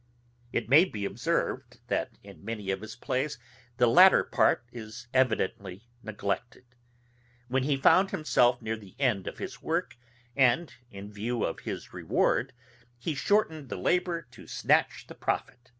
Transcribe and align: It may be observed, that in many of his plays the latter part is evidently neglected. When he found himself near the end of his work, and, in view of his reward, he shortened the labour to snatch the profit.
It 0.51 0.67
may 0.67 0.83
be 0.83 1.05
observed, 1.05 1.77
that 1.87 2.17
in 2.23 2.43
many 2.43 2.71
of 2.71 2.81
his 2.81 2.95
plays 2.95 3.37
the 3.77 3.85
latter 3.85 4.23
part 4.23 4.65
is 4.71 5.07
evidently 5.13 5.83
neglected. 6.01 6.65
When 7.49 7.61
he 7.61 7.77
found 7.77 8.09
himself 8.09 8.63
near 8.63 8.77
the 8.77 8.95
end 8.97 9.27
of 9.27 9.37
his 9.37 9.61
work, 9.61 9.97
and, 10.35 10.73
in 10.89 11.13
view 11.13 11.45
of 11.45 11.59
his 11.59 11.93
reward, 11.93 12.51
he 12.97 13.13
shortened 13.13 13.69
the 13.69 13.77
labour 13.77 14.23
to 14.31 14.47
snatch 14.47 15.05
the 15.05 15.13
profit. 15.13 15.69